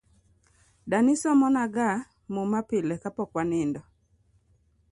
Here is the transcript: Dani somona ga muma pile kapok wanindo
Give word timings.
Dani 0.89 1.13
somona 1.21 1.63
ga 1.75 1.89
muma 2.33 2.59
pile 2.69 2.93
kapok 3.03 3.29
wanindo 3.35 3.81